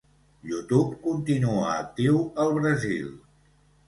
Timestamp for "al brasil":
2.45-3.13